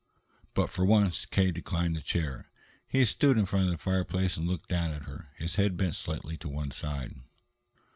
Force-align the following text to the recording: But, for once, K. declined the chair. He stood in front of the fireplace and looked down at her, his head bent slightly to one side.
But, 0.55 0.71
for 0.71 0.83
once, 0.83 1.27
K. 1.27 1.51
declined 1.51 1.95
the 1.95 2.01
chair. 2.01 2.49
He 2.87 3.05
stood 3.05 3.37
in 3.37 3.45
front 3.45 3.65
of 3.65 3.71
the 3.73 3.77
fireplace 3.77 4.35
and 4.35 4.47
looked 4.47 4.67
down 4.69 4.89
at 4.89 5.03
her, 5.05 5.29
his 5.35 5.57
head 5.57 5.77
bent 5.77 5.93
slightly 5.93 6.37
to 6.37 6.49
one 6.49 6.71
side. 6.71 7.17